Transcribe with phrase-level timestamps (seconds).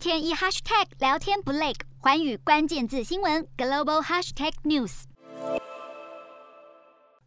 [0.00, 5.02] 天一 hashtag 聊天不累，环宇关键字新闻 global hashtag news。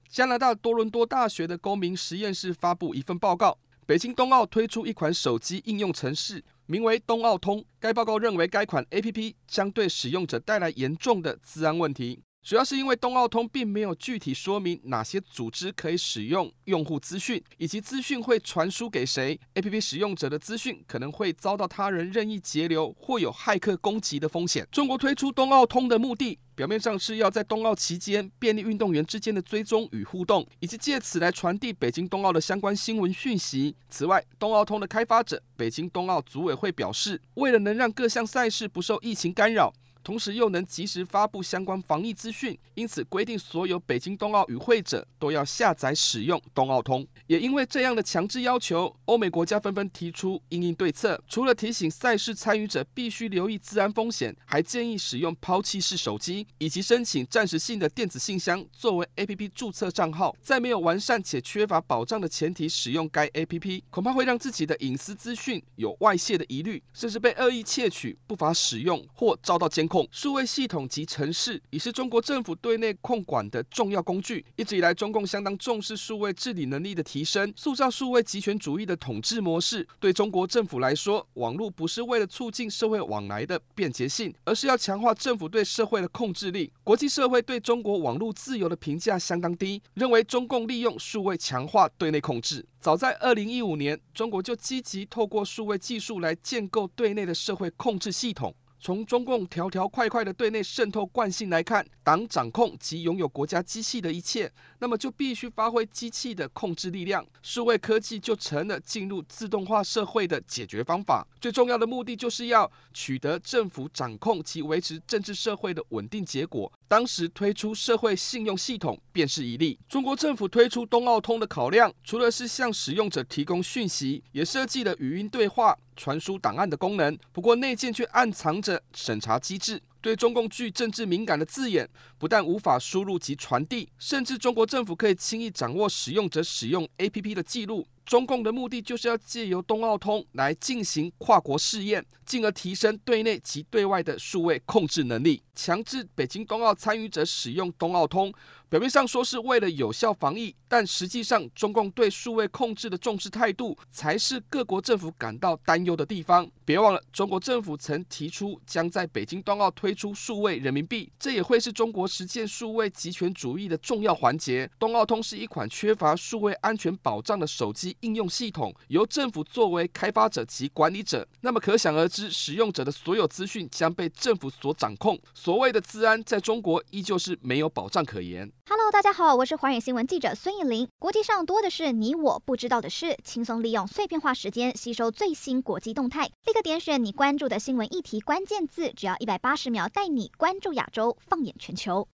[0.09, 7.63] 加拿大多伦多大学的公民实验室发布一份报告，北京冬奥推出一款手机应用程式，名为“冬奥通”。
[7.79, 12.23] 该报告认为，该款 APP 将对使用者带来严重的治安问题。
[12.43, 19.39] 主要是因为冬奥通并没有具体说明哪些组织可以使用用户资讯，以及资讯会传输给谁。
[19.55, 24.67] APP 使用者的资讯可能会遭到他人任意截留，或有骇客攻击的风险。
[24.73, 33.73] 中国推出冬奥通的目的，表面上是要在冬奥期间便利运动员之间的追踪与互动，以及借此来传递北京冬奥的相关新闻讯息。
[33.87, 39.73] 此外，冬奥通的开发者北京冬奥组委会表示，为了能让各项赛事不受疫情干扰。
[40.03, 47.07] 同时又能及时发布相关防疫资讯，因此规定所有北京冬奥与会者都要下载使用冬奥通。
[47.27, 51.21] 也因为这样的强制要求，欧美国家纷纷提出应对策。
[51.27, 60.35] 除了提醒赛事参与者必须留意资安风险，还建议使用抛弃式手机以及申请暂时性的电子信箱作为 APP 注册账号。
[60.41, 69.92] 在没有完善且缺乏保障的前提使用该 APP，恐怕会让自己的隐私资讯有外泄的疑虑，甚至被恶意窃取、不法使用或遭到监控。
[70.11, 74.45] 数位系统及城市已是中国政府对内控管的重要工具。
[74.55, 79.85] 一直以来，中共相当重视数位治理能力的提升，塑造数位集权主义的统治模式。
[79.99, 86.71] 对中国政府来说，网络不是为了促进社会往来的便捷性，而是要强化政府对社会的控制力。
[86.83, 92.65] 国际社会对中国网络自由的评价相当低，认为中共利用数位强化对内控制。
[92.79, 98.53] 早在二零一五年，中国就积极透过数位技术来建构对内的社会控制系统。
[98.83, 107.25] 从中共条条块块的对内渗透惯性来看，党掌控及拥有国家机器的一切，那么就必须发挥机器的控制力量。
[107.41, 111.25] 数位科技就成了进入自动化社会的解决方法。
[111.39, 116.69] 最重要的目的就是要取得政府掌控及维持政治社会的稳定结果。
[116.89, 119.79] 当时推出社会信用系统便是一例。
[119.87, 127.17] 中国政府推出冬奥通的考量，除了是向使用者提供讯息，也设计了语音对话、传输档案的功能。
[127.31, 131.87] 不过内建却暗藏着审查机制，对中共具政治敏感的字眼，
[132.17, 137.87] 不但无法输入及传递，甚至中国政府可以轻易掌握使用者使用 APP 的记录。
[138.05, 145.41] 中共的目的就是要借由冬奥通来进行跨国试验，进而提升对内及对外的数位控制能力。
[145.55, 148.33] 强制北京冬奥参与者使用冬奥通，
[148.69, 156.49] 表面上说是为了有效防疫，但实际上中共对数位控制的重视态度，才是各国政府感到担忧的地方。
[156.65, 164.69] 别忘了，中国政府曾提出将在北京冬奥推出数位人民币，这也会是中国实践数位集权主义的重要环节。
[164.79, 175.19] 冬奥通是一款缺乏数位安全保障的手机应用系统，由政府作为开发者及管理者，那么可想而知，使用者的所有资讯将被政府所掌控。
[175.43, 178.49] 所谓的治安，在中国依旧是没有保障可言。
[178.69, 180.87] Hello，大家好，我是华远新闻记者孙艺林。
[180.97, 192.07] 国际上多的是你我不知道的事，轻松利用碎片化时间吸收最新国际动态，立刻点选你关注的新闻议题关键字，只要一百八十秒，带你关注亚洲，放眼全球。